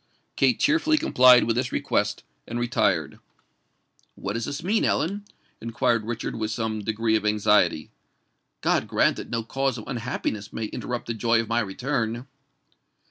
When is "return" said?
11.59-12.25